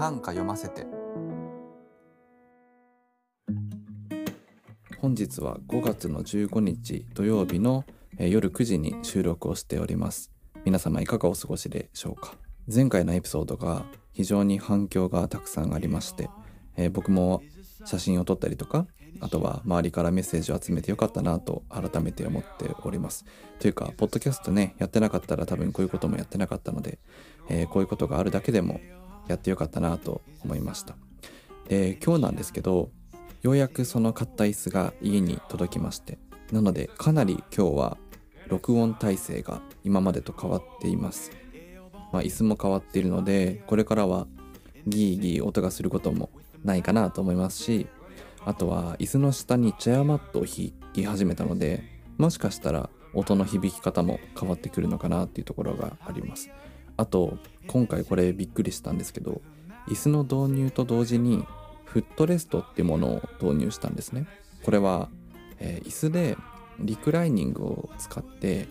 [0.00, 0.86] 短歌読ませて。
[4.98, 7.84] 本日は5月の15日土曜日の
[8.18, 10.30] 夜9時に収録をしております。
[10.64, 12.32] 皆様いかがお過ごしでしょうか？
[12.74, 13.84] 前回のエピソードが
[14.14, 16.30] 非常に反響がたくさんありまして、
[16.78, 17.42] えー、僕も
[17.84, 18.86] 写真を撮ったりとか
[19.20, 23.26] あとは周りからメッセージを集めてよかったなと改めて思っております。
[23.58, 26.98] というか、ポッドキャストね、やってなかったら多分こういうこともやってなかったので、
[27.50, 28.80] えー、こういうことがあるだけでも
[29.28, 30.96] やってよかったなと思いました。
[31.68, 32.90] で、今日なんですけど、
[33.42, 36.18] ようやくその買った椅子が家に届きまして、
[36.52, 37.98] なのでかなり今日は
[38.48, 41.30] 録音体制が今までと変わっています。
[42.12, 44.26] まあ、椅子も変わっているので、これからは
[44.86, 46.30] ギーギー音がすることも
[46.64, 47.86] ないかなと思いますし、
[48.44, 51.82] あとは椅子の下にチェアマットを引き始めたので
[52.18, 56.50] もしかしたら音の響き方も変わってくるのかなっていうところがあります
[56.96, 57.38] あと
[57.70, 59.42] 今回これびっくりしたんですけど
[59.86, 61.46] 椅子の導入と同時に
[61.84, 64.26] フットレストっていうものを導入したんですね。
[64.64, 65.08] これは、
[65.60, 66.36] えー、椅子で
[66.80, 68.66] リクライニングを使って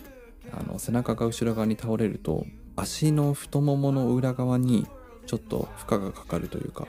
[0.51, 4.85] あの背中が後ろ側に倒れると足の太ももの裏側に
[5.25, 6.87] ちょっと負荷がかかるというか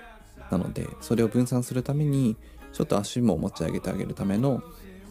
[0.51, 2.37] なのでそれを分散するために
[2.73, 4.63] ちょっと足も持ち上げてあげるための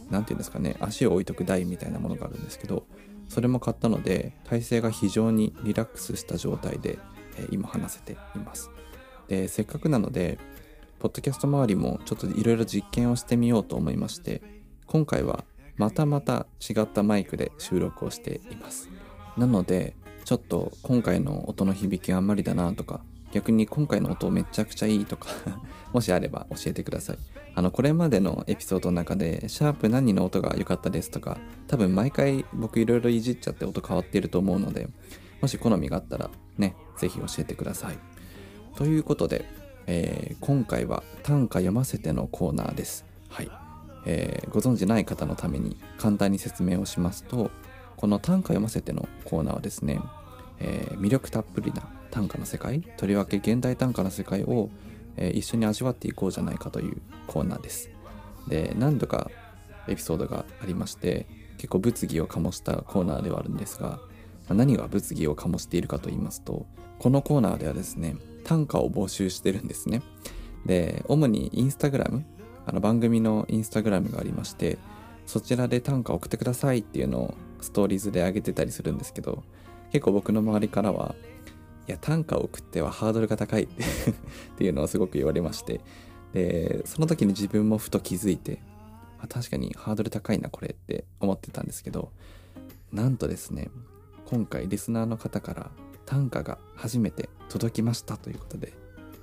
[0.10, 2.86] 何て言うんですかね足を置いとく台みたいなものがあるんですけど
[3.30, 7.00] それも買ったので体勢が非常にリラックスした状態で、
[7.38, 8.70] え、今話せています。
[9.30, 10.40] でせっかくなので
[10.98, 14.42] ポッドキャスト周りもちょっといろいろ実験をしてみようと思いまして
[14.88, 15.46] 今回は
[15.78, 18.90] またまた違ったマイクで収録をしています。
[19.38, 19.96] なので
[20.30, 25.28] ちょっと今回の音の響きあんまりだなとか逆に今回の音めちゃくちゃいいとか
[25.92, 27.18] もしあれば教えてください。
[27.56, 34.88] あの、これまでのエピソードの中で、シャープ何の音が良かったですとか、多分毎回僕いろいろいじっちゃって音変わってると思うので、
[35.42, 37.98] もし好みがあったらね、ぜひ教えてください。
[38.76, 39.46] ということで、
[39.88, 43.04] えー、今回は短歌読ませてのコーナーです。
[43.30, 43.50] はい。
[44.06, 47.50] えー、ご存知ない方のために簡単に説明をしますと、
[48.00, 50.00] この短歌読ませてのコーナーはですね、
[50.60, 54.70] えー、魅力たっぷりな短歌の世界とりわけ現代短歌の世界を、
[55.18, 57.90] えー、一緒に味わっていこうじゃないかというコーナーです。
[58.48, 59.30] で何度か
[59.88, 61.28] エピソードがありまして
[61.58, 64.00] 結構物議を醸したコーナーではあるんですが
[64.50, 66.66] 何が物議を醸しているかと言いますと
[66.98, 70.02] このコーナーではですね短歌を募集してるんですね。
[70.66, 72.26] で主にインスタグラム
[72.66, 74.78] あの番組のインスタグラムがありまして
[75.26, 79.44] そちらで短歌送ってくださいっていうのをストーリーズで上げてたりするんですけど
[79.92, 81.16] 結構僕の周りからは
[81.88, 83.68] いや短歌を送ってはハードルが高い っ
[84.58, 85.82] ていうのをすごく言われまして
[86.34, 88.62] でその時に自分もふと気づいて
[89.18, 92.12] あ確かにハードル高いなこれって思ってたんですけど
[92.92, 93.70] なんとですね
[94.26, 95.72] 今回リスナーの方から
[96.06, 98.74] 短歌が初めて届きましたということで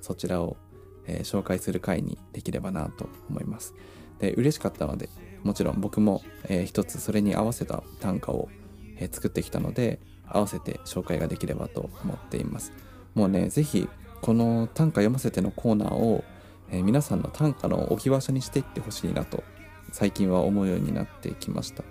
[0.01, 0.57] そちらを、
[1.05, 3.73] えー、紹介する回にできればなと思います。
[4.19, 5.09] で嬉しかったので
[5.43, 8.49] もちろん僕も、えー、一つそれに合わせた短歌を、
[8.97, 9.99] えー、作ってきたので
[10.29, 12.73] 合わせて紹介ができればと思っています。
[13.15, 13.89] もうね是非
[14.21, 16.23] この短歌読ませてのコーナーを、
[16.71, 19.43] えー、皆さんの短歌の置き場所にしていってほしいなと
[19.91, 21.83] 最近は思うようになってきました。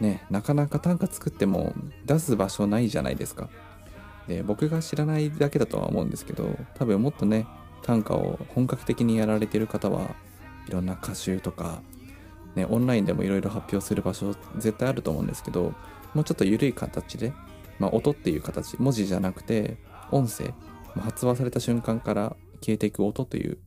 [0.00, 1.72] ねなかなか短歌作っても
[2.04, 3.48] 出す場所ないじゃないですか。
[4.28, 7.46] で僕が知らないだけだとは思うんですけど多分もっとね
[7.82, 10.14] 短歌を本格的にやられてる方は
[10.68, 11.82] いろんな歌集とか、
[12.54, 15.74] ね、オンラインでもいろいろ発表する場所絶対あると思うんですけど
[16.14, 17.32] もうちょっと緩い形で
[17.82, 19.76] まあ、音っていう形文字じゃなくて
[20.12, 20.54] 音声、
[20.94, 23.58] まあ、発話された瞬間から消えていく音という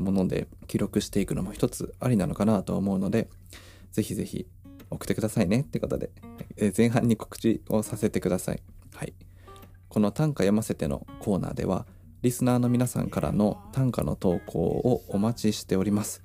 [0.00, 3.30] もので記録していくのも一つありなのかなと思うので
[3.92, 4.46] ぜひぜひ
[4.90, 6.10] 送ってくださいねってことで、
[6.56, 8.62] え前半に告知をさせてください。
[8.94, 9.14] はい。
[9.88, 11.86] この短歌読ませてのコーナーでは
[12.22, 16.22] リスナーの皆さんからの短歌の投稿をお待ちしております。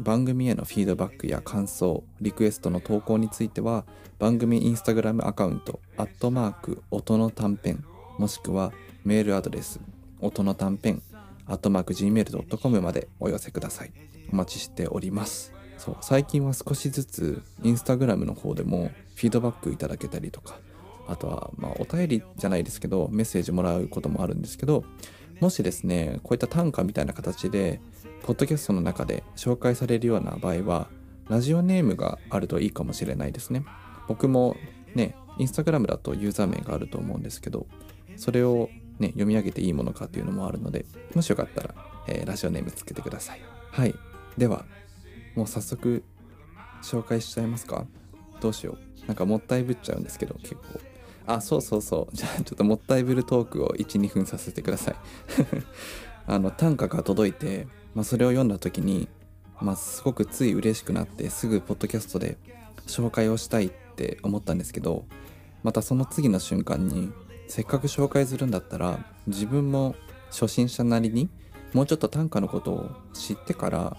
[0.00, 3.84] 番組へのフィードバックや感想、リクエストの投稿については、
[4.18, 7.84] 番組インスタグラムアカウント、アットマーク、音の短編、
[8.18, 8.72] もしくは
[9.04, 9.80] メールアドレス、
[10.20, 11.02] 音の短編、
[11.46, 13.92] アットマーク gmail.com までお寄せください。
[14.32, 15.52] お待ちしております。
[15.78, 20.58] そう、最近は少しずつインスタグラムの方でもフィードバックいただけたりとか、
[21.08, 24.84] あとは、まあ、お便りじゃないですけど、メッセージもらうこともあるんですけど、
[25.40, 27.80] もしですね、こういった短歌みたいな形で、
[28.22, 30.88] ポッドキャストの中で紹介されるような場合は、
[31.28, 33.64] ラジオネームがあるといいかもしれないですね。
[34.08, 34.56] 僕も
[34.94, 37.66] ね、インスタグラムだとユーザー名があると思うんですけど、
[38.16, 38.68] それを
[38.98, 40.84] ね、読み上げていいものかっていうのもあるので、
[41.14, 41.74] もしよかったら、
[42.06, 43.40] えー、ラジオネームつけてください。
[43.70, 43.94] はい。
[44.36, 44.64] では、
[45.34, 46.04] もう早速
[46.82, 47.86] 紹介しちゃいますか？
[48.40, 49.06] どうしよう。
[49.06, 50.62] なんかもったいぶっちゃうんですけど、結構。
[51.26, 52.16] あ、そうそうそう。
[52.16, 54.96] じゃあちょっともったいぶるトークを1、2分させてください。
[56.26, 59.08] あの短歌が届いて、まあ、それを読んだ時に、
[59.60, 62.38] まあ、すごくつい嬉しくなってすぐポッドキャストで
[62.86, 65.04] 紹介をしたいって思ったんですけど
[65.62, 67.12] またその次の瞬間に
[67.48, 69.94] せっかく紹介するんだったら自分も
[70.30, 71.28] 初心者なりに
[71.72, 73.96] もうちょっと短歌のことを知ってから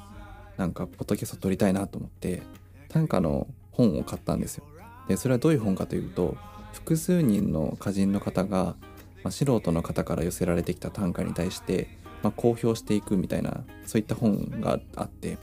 [0.57, 2.41] なんかポッドキャスト撮りたいなと思って
[2.89, 4.65] 短歌の本を買ったんですよ。
[5.07, 6.37] でそれはどういう本かというと
[6.73, 8.75] 複数人の歌人の方が、
[9.23, 11.89] まあ、素人の方から寄せられてきた短歌に対して、
[12.23, 15.37] まあ、公表していくみたいなそういった本があって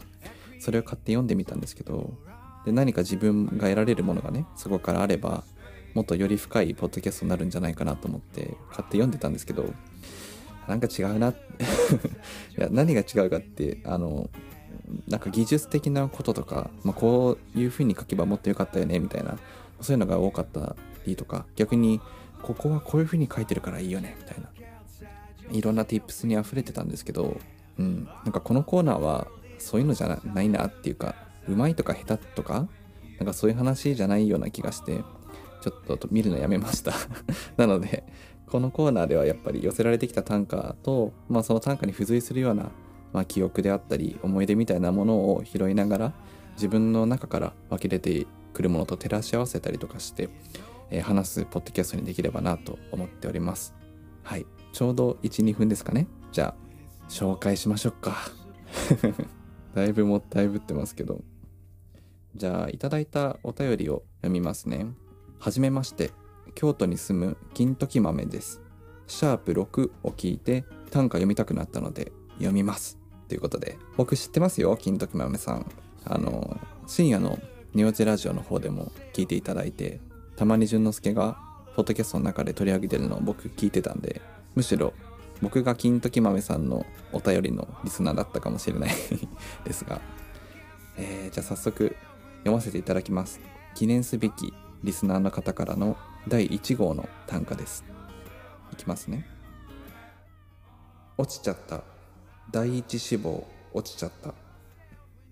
[0.60, 2.12] それを買って読んでみたんですけど
[2.64, 5.44] で何か自分が得られるものがねそこからあれば
[5.94, 9.64] もっとより深いポッドキャストになるんじゃないかなと思って買って読んでたんですけど
[10.66, 11.34] なんか違うな い
[12.56, 14.28] や何が違うかってあの
[15.06, 19.38] なんか技術的なこととか、まあ、こういう風に書けばもっと良かったよねみたいな
[19.80, 20.76] そういうのが多かった
[21.06, 22.00] りとか逆に
[22.42, 24.57] ここはこういう風に書いてるからいいよねみたいな。
[25.52, 27.38] いろんな tips に溢れてたんですけど、
[27.78, 29.28] うん、なんかこのコーナーは
[29.58, 31.14] そういうのじゃないなっていうか
[31.48, 32.68] うまいとか下手とか
[33.18, 35.02] なんかそういう話じゃないような気がして
[35.60, 36.92] ちょっと見るのやめました。
[37.56, 38.04] なので
[38.46, 42.70] このコーナーではやっぱり寄せられてきた短歌と、まあ、その短歌に付随するような、
[43.12, 46.12] まあ、記憶であったり思い出みたいなものを拾いながら
[46.54, 50.30] 自分の中から湧き出てくるものと照らし合わせたりとかして、
[50.90, 53.74] えー、話すポッドキャストにできればなと思っております。
[54.22, 54.46] はい。
[54.72, 58.16] ちょうど12分ですかねじゃあ紹介しましょうか
[59.74, 61.22] だいぶもったいぶってますけど
[62.34, 64.86] じゃあいただいたお便りを読みますね
[65.38, 66.12] はじめまして
[66.58, 68.60] 京都に住む金時豆です。
[69.06, 72.98] シャープ6を聞いて短歌読みたくなったので読みます。
[73.28, 75.70] ということで、僕知ってますよ、金時豆さん。
[76.04, 77.38] あの、深夜の
[77.74, 80.00] ネオチラジオの方でも聞いていただいて、
[80.34, 81.38] たまに淳之介が
[81.76, 84.20] ポッドキャストの中で取り上げてるのを僕聞いてたんで、
[84.54, 84.92] むしろ
[85.40, 88.90] 僕が金時豆さんのお便りのリスナーだったかもしれない
[89.64, 90.00] ですが、
[90.96, 91.96] えー、じゃあ早速
[92.38, 93.40] 読ませていただきます。
[93.74, 94.52] 記念すべき
[94.82, 95.96] リスナーの方からの
[96.26, 97.84] 第1号の短歌です。
[98.72, 99.26] いきますね。
[101.16, 101.82] 落ちちゃった。
[102.50, 104.34] 第一志望落ちちゃった。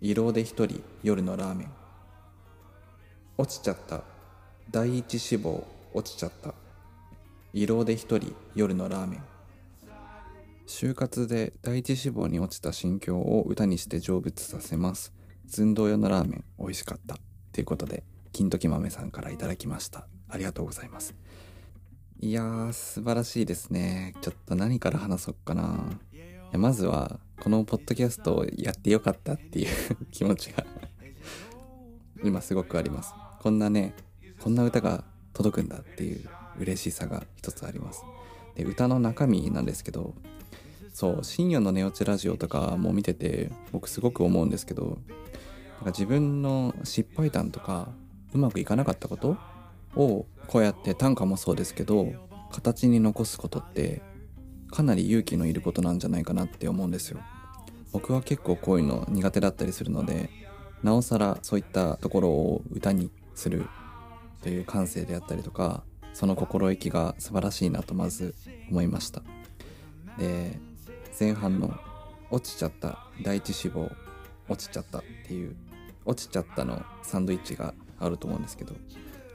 [0.00, 1.70] 胃ろうで一人夜のラーメン。
[3.38, 4.02] 落ちちゃった。
[4.70, 6.54] 第一志望落ちちゃった。
[7.56, 9.24] 胃ろうで一人夜のラーメン。
[10.66, 15.14] 就活で第一志望に落ちた心境を歌にして成仏させます。
[15.46, 17.16] 寸胴用のラーメン美味しかった。
[17.52, 20.06] ということで、金時豆さんからいただきました。
[20.28, 21.14] ありがとうございます。
[22.20, 24.12] いやー、素晴らしいですね。
[24.20, 25.98] ちょっと何から話そうかな。
[26.12, 26.18] い
[26.52, 29.68] やまずは、このポッドキャストをやってよかったっていう
[30.12, 30.66] 気持ちが
[32.22, 33.14] 今すごくあります。
[33.40, 33.94] こんなね、
[34.40, 38.04] こんな歌が届くんだっていう嬉しさが一つあります。
[38.54, 40.14] で、歌の中身なんですけど、
[40.92, 47.88] そう、深夜の寝落ちラジオとかも見てて、僕すごく思うんですけど、なんか自分の失敗談とか、
[48.32, 49.36] うまくいかなかったこと
[49.96, 52.12] をこうやって短歌もそうですけど
[52.52, 54.02] 形に残すことって
[54.70, 57.20] かなり勇気のいることなんじゃないかなって思うんですよ
[57.92, 60.28] 僕は結構こういうの苦手だったりするので
[60.82, 63.66] なおさらそういったところを歌にする
[64.42, 65.82] という感性であったりとか
[66.16, 68.34] その心意気が素晴らしいなとまず
[68.70, 69.20] 思いました。
[70.18, 70.58] で
[71.20, 71.78] 前半の
[72.32, 73.90] 「落ちちゃった第一志望
[74.48, 75.54] 落ちちゃった」っていう
[76.06, 78.74] 「落ちちゃった」のサンドイッチがあると思うんですけど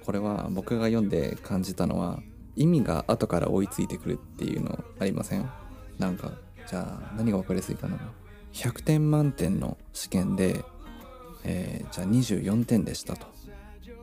[0.03, 2.23] これは僕が読んで感じたのは
[2.55, 5.47] 意味が後から追いついてくるっていうのありません？
[5.99, 6.31] なんか
[6.67, 7.99] じゃあ何が分かりやすいかな
[8.53, 10.65] ？100点満点の試験で、
[11.43, 13.27] えー、じゃあ24点でしたと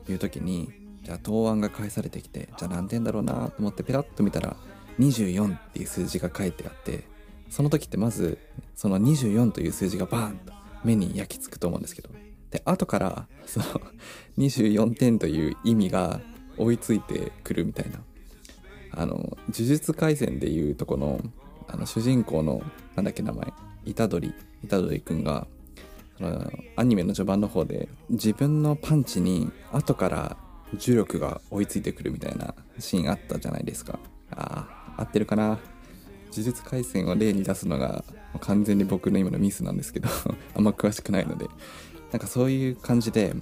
[0.09, 0.71] いう時に
[1.09, 4.55] じゃあ答案が返されてきてじゃあ何点だろうなと思ってペラッと見たら
[4.99, 7.03] 24っていう数字が書いてあって
[7.49, 8.37] その時ってまず
[8.75, 12.09] その24という数字がバーンと目に焼き付くと思うんですけど
[12.51, 13.65] で、後から、その、
[14.37, 16.21] 24点という意味が
[16.57, 17.99] 追いついてくるみたいな。
[18.91, 21.21] あの、呪術廻戦でいうとこの、
[21.67, 22.61] あの、主人公の、
[22.95, 23.53] なんだっけ名前、
[23.93, 24.33] 虎杖、
[24.67, 25.47] 虎杖くんが、
[26.75, 30.37] アニメの序盤の方で、自分のパンチに後から
[30.75, 33.99] 重力が追いついてくるみたいなシーンあったじゃないですか。
[34.31, 35.59] ああ、合ってるかな。
[36.31, 38.03] 呪術廻戦を例に出すのが
[38.39, 40.09] 完全に僕の今のミスなんですけど
[40.55, 41.47] あんま詳しくないので。
[42.11, 43.35] なんかそういう感じで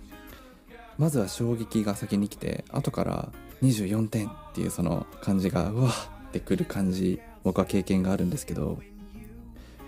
[0.98, 3.30] まずは衝撃が先に来て後から
[3.62, 8.80] 24点っていうその感じがうわってくる感じ僕は経験があるんですけど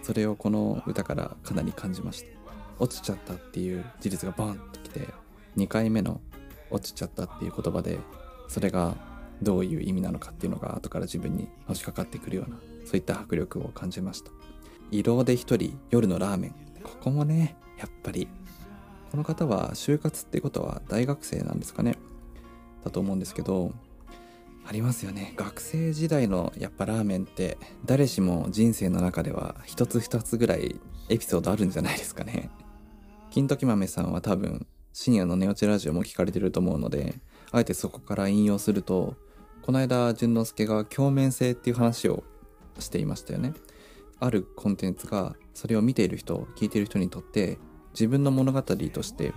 [0.02, 2.40] それをこの歌からかなり感じました。
[2.80, 5.10] 落ちちゃったっていう事実がバンときて
[5.58, 6.22] 2回目の
[6.72, 8.00] 落ちちゃったっていう言葉で
[8.48, 8.96] それが
[9.42, 14.32] どういう意味なのかっていうのが後から自分にのしかかってくるようなそういった迫力を感じました。
[14.92, 16.56] 移動で一人夜のラーメン。
[16.84, 18.28] ここもねやっぱり
[19.12, 21.98] この方は就活ってことは大学生なんですかね。
[22.84, 23.74] だと思うんですけど
[24.66, 25.34] ありますよね。
[25.36, 32.50] 学生時代のやっぱラーメンって誰しも人生の中では一つ二つぐらいエピソードあるんじゃないですかね。
[33.32, 37.16] 金時豆さんは多分深夜の寝落ちラジオも聞かれてると思うので
[37.52, 39.16] あえてそこから引用すると
[39.62, 42.24] この間淳之介が鏡面性っていう話を
[42.80, 43.54] していましたよね。
[44.20, 47.58] あるコンテンツがそれを見ている人聞いている人にとって
[47.94, 49.34] 自分の物語として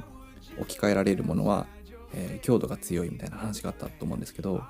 [0.59, 1.67] 置き換えられるものは、
[2.13, 4.63] えー、強度が強いみたいな話があったと思うんですけど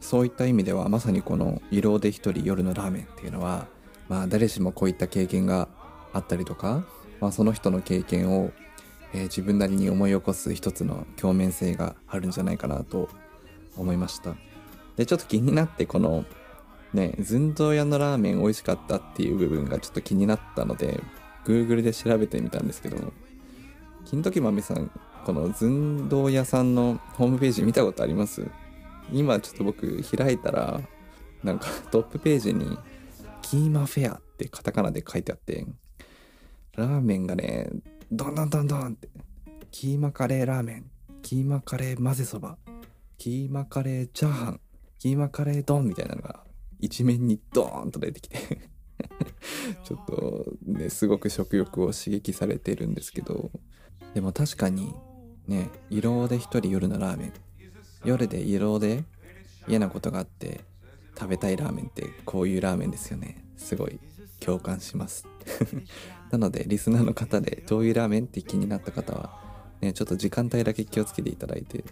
[0.00, 3.66] そういった意味ではまさにこの「色で一人夜のラーメン」っていうのは
[4.08, 5.68] まあ誰しもこういった経験が
[6.12, 6.84] あったりとか、
[7.20, 8.52] まあ、その人の経験を、
[9.12, 13.08] えー、自分なりに思い起こす一つの共鳴性があるんじゃないかなと
[13.76, 14.34] 思いました。
[14.96, 16.24] でちょっと気になってこの
[16.94, 21.00] ね寸胴屋のラーメン美味しかったっていう部分がちょっと気になったので
[21.44, 23.12] Google で調べてみたんですけども
[24.06, 24.90] 金時豆さん
[25.24, 28.46] この寸胴屋さんのホームページ見たことあります？
[29.12, 30.80] 今ちょっと僕開いたら
[31.44, 32.78] なんか トップページに
[33.42, 35.66] キーマフェアってカタカナで書いてあって
[36.76, 37.68] ラーメンがね
[38.12, 39.08] ドンドンドンドンって。
[39.72, 40.90] キーマカレーラーメン。
[41.22, 42.56] キーマカレー混ぜそば。
[43.18, 44.60] キーマカレーチャーハン。
[45.00, 46.44] キーマカレー丼みたいなのが
[46.78, 48.38] 一面にドーンと出てきて。
[49.82, 53.50] ちょっとねすごく食欲を刺激されてるんですけど。
[54.14, 54.94] でも確かに
[55.48, 57.32] ね色で一人夜のラーメン。
[58.04, 59.02] 夜で色で
[59.66, 60.60] 嫌なことがあって
[61.18, 63.44] 食べたいラーメンってこういうラーメンですよね。
[63.56, 63.98] すごい
[64.46, 65.26] 共感します。
[66.30, 69.40] なのでリスナーの方でどういうラーメンって気になった方は
[69.80, 71.84] ねちょっと時間帯だけ気をつけていただいて、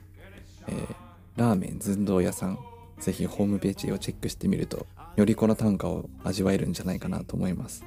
[0.68, 0.94] えー、
[1.37, 2.58] ラーメン寸胴屋さん
[3.00, 7.84] ぜひホームページをチェックしてみるとよりこの短歌を味わえるんじゃないかなと思います。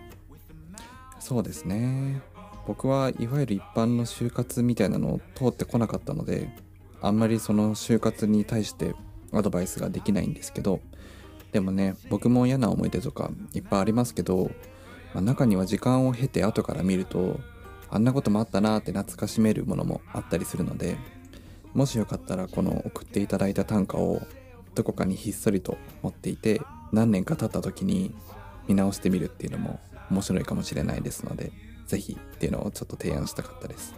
[1.20, 2.22] そうですね。
[2.68, 6.50] 僕はいわゆる一般の就活みたいなのを通ってこなかったので
[7.02, 8.94] あんまりその就活に対して
[9.32, 10.82] アドバイスができないんですけど
[11.58, 14.52] でもね僕も嫌な思い出とかいっぱいありますけど、
[15.16, 17.40] まあ、中には時間を経て後から見ると
[17.90, 20.98] あんなこともあったなって懐かしめるものもあったりするので
[21.74, 24.22] もしよかったらこの送っていただいた短歌を
[24.76, 26.62] どこかにひっそりと持っていて
[26.92, 28.14] 何年か経った時に
[28.68, 29.80] 見直してみるっていうのも
[30.12, 31.52] 面白いかもしれないですので
[31.88, 33.96] 是非っていうのをちょっと提案したかったです。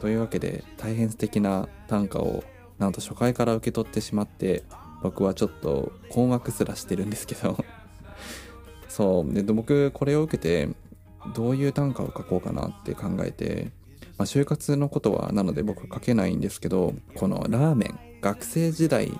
[0.00, 2.42] というわけで大変素敵な短歌を
[2.78, 4.64] なんと初回から受け取ってしまって
[5.02, 7.56] 僕はちょっと困惑すらしてるんですけど。
[8.88, 9.32] そう。
[9.32, 10.68] で僕これを受けて
[11.34, 13.70] どういう短歌を書こうかなって考えて、
[14.18, 19.12] まあ、就活のことはなので僕は書けないんですけどこのラーメン学生時代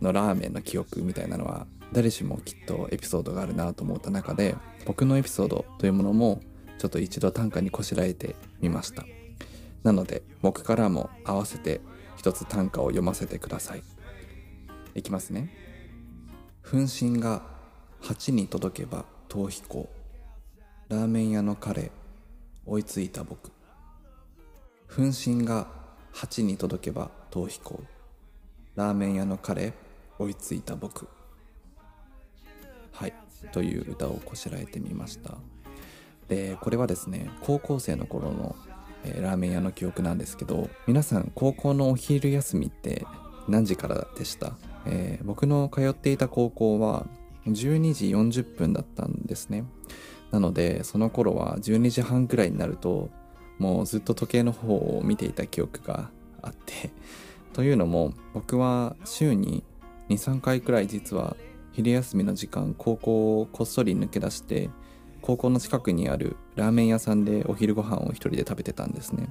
[0.00, 4.56] のラーメンの記憶みたいなのは誰しもきっとエピソードがあるなと思った中で
[4.86, 6.40] 僕のエピソードというものも
[6.78, 9.06] ちょっと一度短歌にこしらえてみました。
[9.82, 11.80] なので僕からも合わせて
[12.16, 13.82] 一つ短歌を読ませてください。
[14.96, 15.50] いきますね。
[16.62, 17.42] 分身が
[18.02, 19.88] 8に届けば逃避行。
[20.88, 21.90] ラーメン屋の彼
[22.64, 23.52] 追いついた僕。
[24.88, 25.66] 分身が
[26.14, 27.82] 8に届けば逃避行。
[28.74, 29.74] ラーメン屋の彼
[30.18, 31.06] 追いついた僕。
[32.90, 33.12] はい
[33.52, 35.34] という歌をこしらえてみました。
[36.28, 38.56] でこれはですね高校生の頃の、
[39.04, 43.06] えー、ラーメン屋の記憶なんですけど皆さん高校のお昼休みって
[43.46, 44.56] 何時からでした、
[44.86, 47.06] えー、僕の通っていた高校は
[47.46, 49.64] 12時40分だったんですね。
[50.30, 53.10] なのでその頃は12時半くらいになると
[53.58, 56.10] もうずっと時計の方を見ていた記憶が
[56.42, 56.90] あって
[57.52, 59.64] というのも僕は週に
[60.08, 61.36] 23回くらい実は
[61.72, 64.70] 昼休みの時間高校をこっそり抜け出して
[65.22, 69.28] 高校の近くにあるラーメン屋さんでお昼ご飯を一人で食べてたんですね。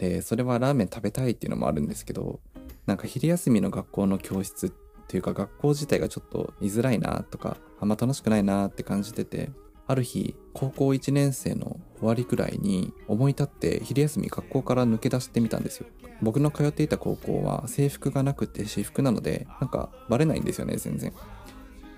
[0.00, 2.40] でそれはラーメン食べたいっていうのもあるんですけど
[2.86, 4.70] なんか昼休みの学校の教室っ
[5.06, 9.50] ていうか学校自体がちょっと居づらいなとかあんま楽しくないなって感じてて
[9.86, 15.86] ある日高校1年生の終わりくらいに思い立って昼休み学校から抜け出してみたんですよ。
[16.22, 21.12] 僕の通っていた高校は制服がなくて私服なのでなんかバレないんですよね全然。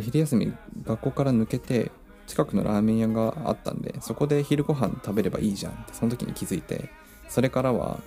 [0.01, 0.53] 昼休み
[0.85, 1.93] 学校から抜けて
[2.27, 6.89] 近くのラーメン屋があったんでそこで昼ご飯食べればいいじゃんってその時に気づいて
[7.29, 8.01] それからは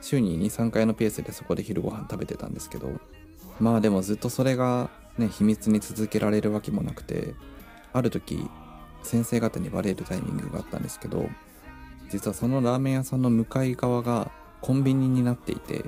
[0.00, 2.90] 週に23回のペースでそこで昼ご飯食べてたんですけど
[3.58, 7.34] まあでもずっとそれがね秘密に続けられるわけもなくて
[7.92, 8.48] ある時
[9.02, 11.28] 先生方にバレるタイミングがあったんですけど
[12.10, 14.30] 実はそのラーメン屋さんの向かい側が
[14.60, 15.84] コンビニになっていて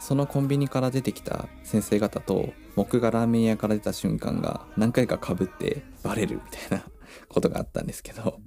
[0.00, 6.84] そのコンビニから出てきた先生方と僕がラーメン屋から出た瞬間が何回かかぶってバレるみたいな
[7.28, 8.38] ことがあったんですけど、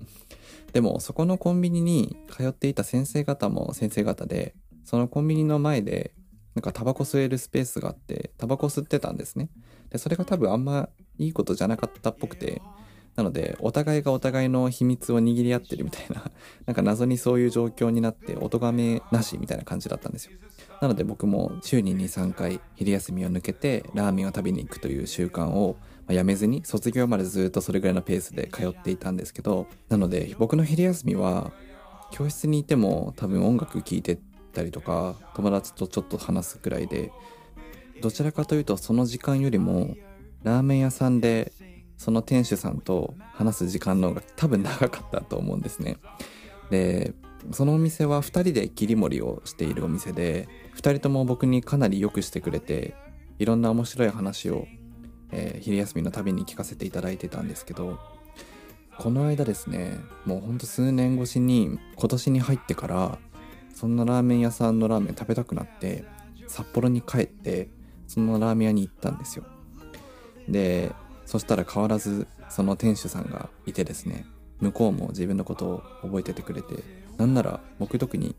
[0.74, 6.13] でもそこのコンビニに通っていた先生方も先生方で、そのコンビニの前で
[6.57, 9.50] なんかタバコ吸えるスペースがあって、タバコ吸ってたんですね。
[9.91, 12.63] で、それが多分あんまいいことじゃなかったっぽくて、
[13.15, 16.31] なので、お互いがお互いの秘密を握り合ってるみたいな、
[16.65, 20.31] なんか謎にそういう状況になって、お咎めなしみたいな感じだったんですよ。
[20.81, 25.77] なので僕も週に2、3回昼休みを抜けてラーメンを食べに行くという習慣を
[26.09, 31.51] やめずに卒業までずっとそれぐらいのペースで通っていたんですけど、なので僕の昼休みは
[32.11, 34.19] 教室にいても多分音楽聴いて
[34.53, 37.11] たりとか友達とちょっと話すくらいで
[38.01, 39.95] どちらかというとその時間よりも
[40.43, 41.51] ラーメン屋さんで
[41.97, 45.97] その店主さんと話す時間の方が多分長かったと思うんですね。
[46.69, 47.13] で、
[47.51, 52.95] そのお店は2人で切り盛りをしているお店で、2人とも僕にかなり良くしてくれて、
[53.39, 54.67] いろんな面白い話を、
[55.31, 58.00] えー、昼休みのたびに聞かせていただいてたんですけど、
[58.98, 63.19] この間ですね、もうほんと数年越しに今年に入ってから、
[63.74, 66.05] そんなラーメン屋さんのラーメン食べたくなって、
[66.48, 67.69] 札幌に帰って、
[68.07, 69.46] そのラーメン屋に行ったんですよ。
[70.48, 70.91] で、
[71.27, 74.25] そしたら変わらずその店主さんがいてですね
[74.62, 76.75] 向こうも自分のことを覚えててくれて
[77.17, 78.36] なんなら僕特に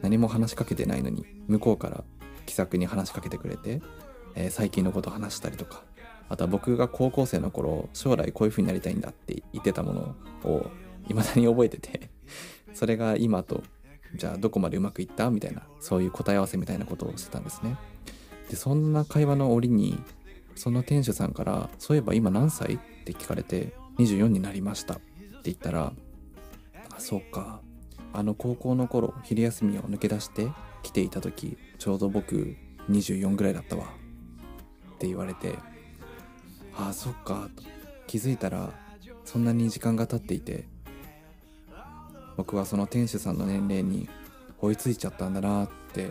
[0.00, 2.02] 何も話しかけてないのに向こうから
[2.46, 3.82] 気さくに話しかけてくれて、
[4.34, 5.82] えー、最近のこと話したりとか
[6.30, 10.70] あとは僕が高校生の頃将来こういう風になりたいんだって言ってたものを
[11.08, 12.08] 未だに覚えてて
[12.72, 13.62] それが今と
[14.14, 17.76] じゃあどこまでうまくいったみたいなそういう答え合わせみたいなことをしてたんですね
[18.48, 19.98] でそんな会話の折に
[20.54, 25.02] その店主さんから「そういえば今何歳?」って聞かれて「24になりました」って
[25.44, 25.92] 言ったら
[26.94, 27.60] 「あそうか
[28.12, 30.48] あの高校の頃昼休みを抜け出して
[30.82, 32.56] 来ていた時ちょうど僕
[32.88, 33.84] 24ぐらいだったわ」
[34.94, 35.58] って言われて
[36.80, 37.62] 「ああそっか」と
[38.06, 38.72] 気づいたら
[39.24, 40.66] そんなに時間が経っていて
[42.36, 44.08] 僕はその店主さんの年齢に
[44.60, 46.10] 追いついちゃったんだなって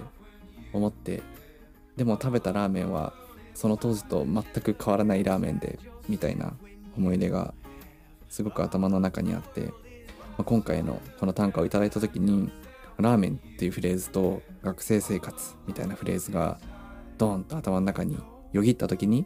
[0.71, 1.23] 思って
[1.97, 3.13] でも食べたラーメンは
[3.55, 6.53] その当時と全く変わらないラーメンでみたいな
[6.95, 7.53] 思い出が
[8.29, 9.71] すごく頭の中にあって、ま
[10.39, 12.51] あ、今回のこの短歌をいただいた時に
[12.97, 16.59] ラーメンっていうフレーズと学生生活みたいなフレーズが
[17.17, 18.17] ドーンと頭の中に
[18.53, 19.25] よぎった時に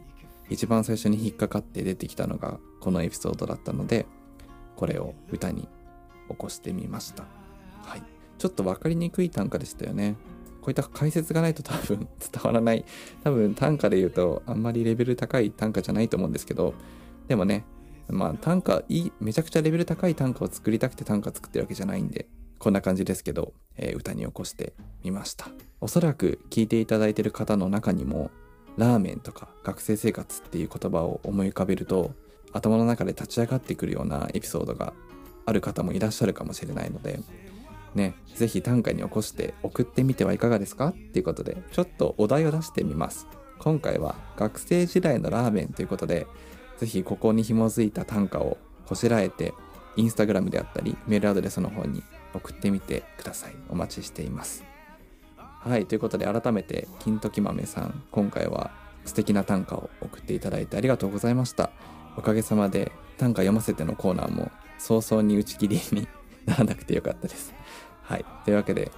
[0.50, 4.06] 一番最初に引っかかって出てきたのがこのエピソードだったので
[4.76, 5.68] これを歌に
[6.28, 7.24] 起こしてみました
[7.82, 8.02] はい
[8.38, 10.16] ちょっと分かりにくい短歌でしたよね
[10.64, 12.86] こういった解説がないと多分 伝わらない。
[13.22, 16.72] 多分短歌で言うとあんまりレベル高い短歌じゃないと思うんですけど、
[17.28, 17.66] でもね、
[18.08, 22.28] まあ短歌いい、めちゃくちゃレベル高い短歌を作りたくて短歌作ってるわけじゃないんで、
[22.58, 25.48] こんな感じですけど、えー、歌に起こしてみました。
[25.82, 28.30] おそらく聞いていただいてる方の中にも、
[28.76, 32.12] ラーメンとか学生生活っていう言葉を思い浮かべると、
[32.52, 34.92] 頭の中で立ち上がってくるようなエピソードが
[35.46, 37.20] ある方もいらっしゃるかもしれないので、
[37.94, 43.26] ね、ぜひ短歌に起こして送ってみてはいかがですかっていうことで、ちょっとお題を出してみます。
[43.58, 46.26] 今回は学生時代のラーメンということで、
[46.78, 49.54] ぜひここに紐づいた短歌をこしらえて、
[49.96, 52.02] インスタグラムであったり、メールアドレスの方に
[52.34, 53.54] 送ってみてください。
[53.68, 54.64] お待ちしています。
[55.64, 58.70] はい、ということで改めて、金時豆さん、今回は
[59.06, 61.70] 素敵な短歌を送っていただいてありがとうございました。
[62.18, 66.06] おかげさまで短歌読ませてのコーナーも早々に打ち切りに
[66.44, 67.54] ならなくてよかったです。
[68.02, 68.24] はい。
[68.44, 68.92] というわけで、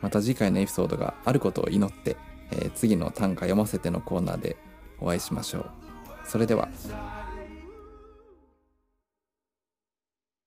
[0.00, 2.16] また次回のエピソードがあることを祈って、
[2.50, 4.56] えー、次の短歌読ませてのコーナーで
[5.00, 5.70] お会いしましょう。
[6.24, 6.68] それでは。